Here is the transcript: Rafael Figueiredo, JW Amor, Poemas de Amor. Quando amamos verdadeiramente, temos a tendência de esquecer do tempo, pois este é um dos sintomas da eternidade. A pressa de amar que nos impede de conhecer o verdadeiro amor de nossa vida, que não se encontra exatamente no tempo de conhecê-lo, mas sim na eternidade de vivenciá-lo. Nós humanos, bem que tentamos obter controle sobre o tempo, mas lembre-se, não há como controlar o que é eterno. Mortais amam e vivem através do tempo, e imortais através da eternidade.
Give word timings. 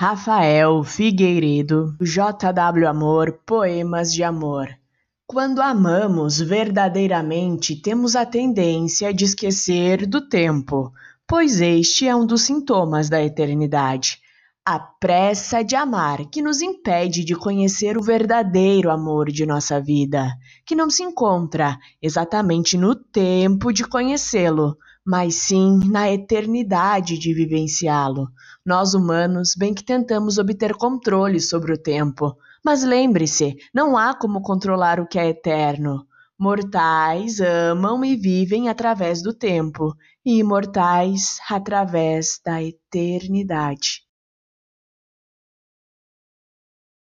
Rafael 0.00 0.84
Figueiredo, 0.84 1.96
JW 2.00 2.86
Amor, 2.86 3.40
Poemas 3.44 4.12
de 4.12 4.22
Amor. 4.22 4.68
Quando 5.26 5.60
amamos 5.60 6.40
verdadeiramente, 6.40 7.74
temos 7.74 8.14
a 8.14 8.24
tendência 8.24 9.12
de 9.12 9.24
esquecer 9.24 10.06
do 10.06 10.28
tempo, 10.28 10.92
pois 11.26 11.60
este 11.60 12.06
é 12.06 12.14
um 12.14 12.24
dos 12.24 12.42
sintomas 12.42 13.08
da 13.08 13.20
eternidade. 13.20 14.20
A 14.64 14.78
pressa 14.78 15.64
de 15.64 15.74
amar 15.74 16.26
que 16.26 16.40
nos 16.40 16.62
impede 16.62 17.24
de 17.24 17.34
conhecer 17.34 17.98
o 17.98 18.02
verdadeiro 18.02 18.92
amor 18.92 19.32
de 19.32 19.44
nossa 19.44 19.80
vida, 19.80 20.30
que 20.64 20.76
não 20.76 20.88
se 20.88 21.02
encontra 21.02 21.76
exatamente 22.00 22.78
no 22.78 22.94
tempo 22.94 23.72
de 23.72 23.82
conhecê-lo, 23.82 24.76
mas 25.08 25.36
sim 25.36 25.80
na 25.88 26.12
eternidade 26.12 27.18
de 27.18 27.32
vivenciá-lo. 27.32 28.28
Nós 28.62 28.92
humanos, 28.92 29.54
bem 29.56 29.72
que 29.72 29.82
tentamos 29.82 30.36
obter 30.36 30.74
controle 30.74 31.40
sobre 31.40 31.72
o 31.72 31.78
tempo, 31.78 32.36
mas 32.62 32.84
lembre-se, 32.84 33.56
não 33.74 33.96
há 33.96 34.12
como 34.12 34.42
controlar 34.42 35.00
o 35.00 35.06
que 35.06 35.18
é 35.18 35.30
eterno. 35.30 36.06
Mortais 36.38 37.40
amam 37.40 38.04
e 38.04 38.16
vivem 38.16 38.68
através 38.68 39.22
do 39.22 39.32
tempo, 39.32 39.96
e 40.26 40.40
imortais 40.40 41.38
através 41.48 42.38
da 42.44 42.62
eternidade. 42.62 44.07